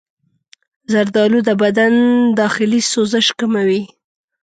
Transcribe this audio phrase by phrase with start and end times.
[0.91, 1.93] زردآلو د بدن
[2.39, 3.81] داخلي سوزش کموي.